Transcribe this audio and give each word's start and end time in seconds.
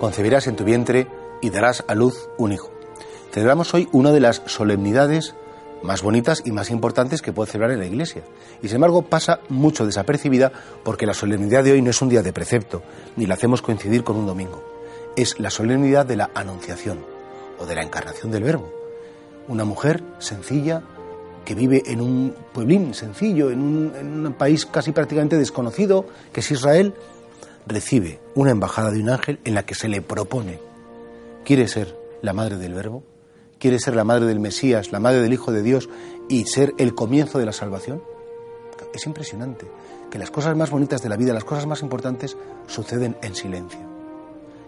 Concebirás 0.00 0.46
en 0.46 0.56
tu 0.56 0.64
vientre 0.64 1.06
y 1.42 1.50
darás 1.50 1.84
a 1.86 1.94
luz 1.94 2.28
un 2.38 2.52
hijo. 2.52 2.70
Celebramos 3.30 3.72
hoy 3.74 3.88
una 3.92 4.10
de 4.10 4.20
las 4.20 4.42
solemnidades 4.46 5.34
más 5.82 6.02
bonitas 6.02 6.42
y 6.44 6.52
más 6.52 6.70
importantes 6.70 7.22
que 7.22 7.32
puede 7.32 7.50
celebrar 7.50 7.72
en 7.72 7.80
la 7.80 7.86
Iglesia. 7.86 8.22
Y 8.62 8.68
sin 8.68 8.76
embargo 8.76 9.02
pasa 9.02 9.40
mucho 9.48 9.86
desapercibida 9.86 10.52
porque 10.82 11.06
la 11.06 11.14
solemnidad 11.14 11.62
de 11.62 11.72
hoy 11.72 11.82
no 11.82 11.90
es 11.90 12.02
un 12.02 12.08
día 12.08 12.22
de 12.22 12.32
precepto, 12.32 12.82
ni 13.16 13.26
la 13.26 13.34
hacemos 13.34 13.62
coincidir 13.62 14.02
con 14.02 14.16
un 14.16 14.26
domingo. 14.26 14.64
Es 15.16 15.38
la 15.38 15.50
solemnidad 15.50 16.06
de 16.06 16.16
la 16.16 16.30
Anunciación 16.34 17.04
o 17.58 17.66
de 17.66 17.74
la 17.74 17.82
encarnación 17.82 18.32
del 18.32 18.42
Verbo. 18.42 18.72
Una 19.48 19.64
mujer 19.64 20.02
sencilla 20.18 20.82
que 21.44 21.54
vive 21.54 21.82
en 21.86 22.00
un 22.00 22.34
pueblín 22.52 22.94
sencillo, 22.94 23.50
en 23.50 23.60
un, 23.60 23.92
en 23.98 24.26
un 24.26 24.32
país 24.34 24.66
casi 24.66 24.92
prácticamente 24.92 25.36
desconocido, 25.38 26.06
que 26.32 26.40
es 26.40 26.50
Israel, 26.50 26.94
recibe 27.66 28.20
una 28.34 28.50
embajada 28.50 28.90
de 28.90 29.00
un 29.00 29.10
ángel 29.10 29.40
en 29.44 29.54
la 29.54 29.64
que 29.64 29.74
se 29.74 29.88
le 29.88 30.02
propone, 30.02 30.58
¿quiere 31.44 31.68
ser 31.68 31.96
la 32.22 32.32
madre 32.32 32.56
del 32.56 32.74
Verbo? 32.74 33.02
¿Quiere 33.58 33.78
ser 33.78 33.94
la 33.94 34.04
madre 34.04 34.26
del 34.26 34.40
Mesías, 34.40 34.90
la 34.90 35.00
madre 35.00 35.20
del 35.20 35.34
Hijo 35.34 35.52
de 35.52 35.62
Dios 35.62 35.90
y 36.28 36.46
ser 36.46 36.72
el 36.78 36.94
comienzo 36.94 37.38
de 37.38 37.46
la 37.46 37.52
salvación? 37.52 38.02
Es 38.94 39.06
impresionante 39.06 39.66
que 40.10 40.18
las 40.18 40.30
cosas 40.30 40.56
más 40.56 40.70
bonitas 40.70 41.02
de 41.02 41.10
la 41.10 41.16
vida, 41.16 41.34
las 41.34 41.44
cosas 41.44 41.66
más 41.66 41.82
importantes, 41.82 42.36
suceden 42.66 43.16
en 43.22 43.34
silencio. 43.34 43.78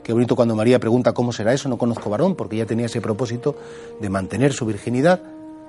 Qué 0.03 0.13
bonito 0.13 0.37
cuando 0.37 0.55
María 0.55 0.79
pregunta 0.79 1.15
cómo 1.15 1.33
será 1.33 1.55
eso, 1.55 1.69
no 1.69 1.79
conozco 1.79 2.11
varón, 2.11 2.37
porque 2.37 2.57
ya 2.57 2.67
tenía 2.67 2.87
ese 2.87 3.01
propósito 3.01 3.57
de 4.01 4.11
mantener 4.11 4.53
su 4.53 4.67
virginidad. 4.67 5.23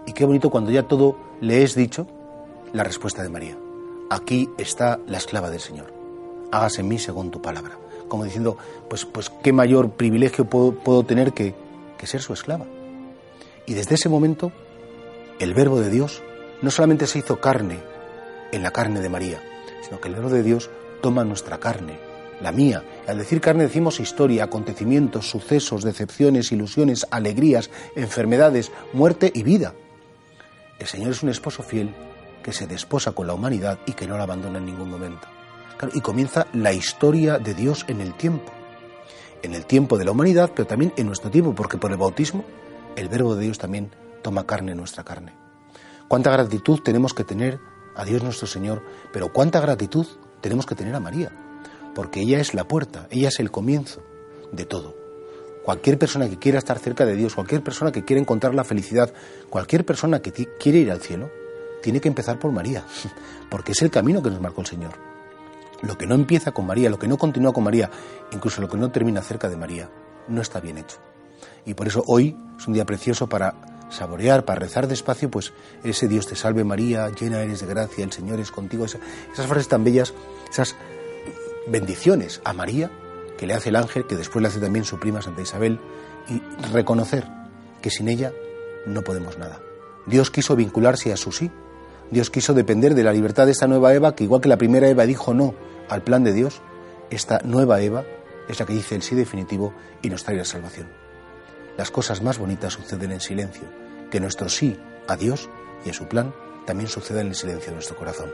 Y 0.05 0.11
qué 0.11 0.25
bonito 0.25 0.49
cuando 0.49 0.71
ya 0.71 0.83
todo 0.83 1.15
le 1.39 1.63
es 1.63 1.75
dicho, 1.75 2.08
la 2.73 2.83
respuesta 2.83 3.23
de 3.23 3.30
María. 3.30 3.58
Aquí 4.09 4.49
está 4.58 4.99
la 5.08 5.17
esclava 5.17 5.49
del 5.49 5.61
Señor 5.61 6.02
hágase 6.53 6.81
en 6.81 6.87
mí 6.87 6.99
según 6.99 7.31
tu 7.31 7.41
palabra. 7.41 7.77
Como 8.07 8.25
diciendo, 8.25 8.57
pues, 8.89 9.05
pues 9.05 9.31
qué 9.43 9.51
mayor 9.51 9.91
privilegio 9.91 10.45
puedo, 10.45 11.03
tener 11.03 11.33
que, 11.33 11.55
que 11.97 12.07
ser 12.07 12.21
su 12.21 12.33
esclava. 12.33 12.65
Y 13.65 13.73
desde 13.73 13.95
ese 13.95 14.07
momento, 14.07 14.51
el 15.39 15.53
verbo 15.53 15.79
de 15.79 15.89
Dios 15.89 16.21
no 16.61 16.69
solamente 16.69 17.07
se 17.07 17.19
hizo 17.19 17.39
carne 17.39 17.79
en 18.51 18.61
la 18.61 18.71
carne 18.71 19.01
de 19.01 19.09
María, 19.09 19.41
sino 19.81 19.99
que 19.99 20.09
el 20.09 20.15
verbo 20.15 20.29
de 20.29 20.43
Dios 20.43 20.69
toma 21.01 21.23
nuestra 21.23 21.59
carne, 21.59 21.97
la 22.39 22.51
mía. 22.51 22.83
Al 23.07 23.17
decir 23.17 23.41
carne 23.41 23.63
decimos 23.63 23.99
historia, 23.99 24.43
acontecimientos, 24.43 25.29
sucesos, 25.29 25.83
decepciones, 25.83 26.51
ilusiones, 26.51 27.07
alegrías, 27.09 27.71
enfermedades, 27.95 28.71
muerte 28.93 29.31
y 29.33 29.41
vida. 29.41 29.73
El 30.77 30.87
Señor 30.87 31.11
es 31.11 31.23
un 31.23 31.29
esposo 31.29 31.63
fiel 31.63 31.95
que 32.43 32.53
se 32.53 32.67
desposa 32.67 33.13
con 33.13 33.25
la 33.25 33.33
humanidad 33.33 33.79
y 33.87 33.93
que 33.93 34.05
no 34.05 34.17
la 34.17 34.23
abandona 34.23 34.59
en 34.59 34.65
ningún 34.65 34.91
momento 34.91 35.27
y 35.93 36.02
comienza 36.02 36.47
la 36.53 36.73
historia 36.73 37.39
de 37.39 37.53
Dios 37.53 37.86
en 37.87 38.02
el 38.02 38.14
tiempo. 38.14 38.52
En 39.42 39.53
el 39.53 39.65
tiempo 39.65 39.98
de 39.98 40.05
la 40.05 40.11
humanidad, 40.11 40.52
pero 40.55 40.67
también 40.67 40.93
en 40.95 41.08
nuestro 41.08 41.30
tiempo, 41.30 41.53
porque 41.53 41.77
por 41.77 41.92
el 41.92 41.98
bautismo 41.98 42.45
el 42.95 43.09
verbo 43.09 43.36
de 43.36 43.43
Dios 43.43 43.58
también 43.58 43.92
toma 44.21 44.45
carne 44.45 44.71
en 44.71 44.77
nuestra 44.77 45.03
carne. 45.03 45.33
Cuánta 46.08 46.31
gratitud 46.31 46.80
tenemos 46.81 47.14
que 47.14 47.23
tener 47.23 47.59
a 47.95 48.05
Dios 48.05 48.23
nuestro 48.23 48.48
Señor, 48.48 48.83
pero 49.11 49.33
cuánta 49.33 49.59
gratitud 49.59 50.05
tenemos 50.42 50.65
que 50.65 50.75
tener 50.75 50.95
a 50.95 50.99
María, 50.99 51.31
porque 51.95 52.21
ella 52.21 52.39
es 52.39 52.53
la 52.53 52.67
puerta, 52.67 53.08
ella 53.09 53.30
es 53.30 53.39
el 53.39 53.52
comienzo 53.52 54.02
de 54.52 54.65
todo. 54.65 54.95
Cualquier 55.64 55.98
persona 55.98 56.30
que 56.30 56.37
quiera 56.37 56.59
estar 56.59 56.77
cerca 56.77 57.05
de 57.05 57.15
Dios, 57.15 57.36
cualquier 57.36 57.64
persona 57.64 57.92
que 57.92 58.03
quiera 58.03 58.21
encontrar 58.21 58.53
la 58.53 58.64
felicidad, 58.64 59.14
cualquier 59.49 59.86
persona 59.86 60.21
que 60.21 60.31
quiere 60.31 60.80
ir 60.80 60.92
al 60.92 61.02
cielo, 61.02 61.31
tiene 61.81 61.99
que 61.99 62.09
empezar 62.09 62.39
por 62.39 62.52
María, 62.52 62.86
porque 63.49 63.71
es 63.71 63.81
el 63.81 63.92
camino 63.92 64.21
que 64.21 64.30
nos 64.30 64.42
marcó 64.42 64.61
el 64.61 64.67
Señor 64.67 65.12
lo 65.83 65.98
que 65.98 66.08
no 66.08 66.16
empieza 66.16 66.52
con 66.52 66.66
María, 66.66 66.89
lo 66.89 66.98
que 66.98 67.08
no 67.08 67.17
continúa 67.17 67.54
con 67.54 67.64
María, 67.64 67.92
incluso 68.32 68.61
lo 68.61 68.70
que 68.70 68.77
no 68.77 68.92
termina 68.92 69.21
cerca 69.21 69.49
de 69.49 69.58
María, 69.58 69.89
no 70.27 70.42
está 70.42 70.60
bien 70.60 70.77
hecho. 70.77 70.98
Y 71.66 71.73
por 71.73 71.88
eso 71.88 72.04
hoy 72.08 72.36
es 72.58 72.67
un 72.67 72.73
día 72.73 72.86
precioso 72.86 73.27
para 73.27 73.88
saborear, 73.89 74.45
para 74.45 74.61
rezar 74.61 74.88
despacio, 74.88 75.30
pues 75.30 75.54
ese 75.83 76.08
Dios 76.08 76.26
te 76.26 76.36
salve 76.36 76.64
María, 76.64 77.10
llena 77.10 77.42
eres 77.42 77.61
de 77.61 77.67
gracia, 77.67 78.04
el 78.04 78.11
Señor 78.11 78.39
es 78.39 78.52
contigo, 78.52 78.86
esas, 78.86 79.02
frases 79.45 79.67
tan 79.67 79.83
bellas, 79.83 80.14
esas 80.49 80.76
bendiciones 81.67 82.42
a 82.43 82.54
María 82.54 82.89
que 83.38 83.45
le 83.45 83.54
hace 83.54 83.70
el 83.70 83.76
ángel, 83.76 84.08
que 84.08 84.16
después 84.16 84.42
le 84.42 84.48
hace 84.48 84.60
también 84.60 84.86
su 84.86 84.99
prima 84.99 85.22
Santa 85.22 85.42
Isabel, 85.42 85.80
y 86.30 86.42
reconocer 86.72 87.27
que 87.82 87.89
sin 87.89 88.08
ella 88.08 88.32
no 88.86 89.02
podemos 89.02 89.38
nada. 89.38 89.60
Dios 90.05 90.32
quiso 90.32 90.55
vincularse 90.55 91.11
a 91.11 91.17
su 91.17 91.32
sí, 91.32 91.52
Dios 92.10 92.30
quiso 92.30 92.54
depender 92.54 92.95
de 92.95 93.04
la 93.04 93.11
libertad 93.11 93.45
de 93.45 93.52
esta 93.52 93.67
nueva 93.67 93.93
Eva, 93.93 94.16
que 94.16 94.23
igual 94.23 94.39
que 94.39 94.49
la 94.49 94.58
primera 94.58 94.88
Eva 94.88 95.05
dijo 95.05 95.33
no 95.33 95.54
al 95.89 96.04
plan 96.04 96.23
de 96.23 96.33
Dios, 96.33 96.61
esta 97.10 97.39
nueva 97.44 97.82
Eva 97.82 98.04
es 98.48 98.60
la 98.60 98.66
que 98.66 98.73
dice 98.73 98.95
el 98.95 99.02
sí 99.02 99.16
definitivo 99.16 99.73
y 100.02 100.10
nos 100.10 100.23
trae 100.23 100.38
la 100.38 100.45
salvación. 100.45 100.88
Las 101.77 101.92
cosas 101.92 102.21
más 102.21 102.38
bonitas 102.38 102.73
suceden 102.73 103.11
en 103.11 103.21
silencio, 103.21 103.64
que 104.11 104.20
nuestro 104.20 104.49
sí 104.49 104.80
a 105.08 105.16
Dios 105.16 105.49
y 105.86 105.89
a 105.89 105.93
su 105.93 106.08
plan 106.08 106.33
también 106.66 106.89
suceda 106.89 107.22
en 107.22 107.27
el 107.27 107.36
silencio 107.36 107.67
de 107.67 107.76
nuestro 107.76 107.95
corazón. 107.95 108.32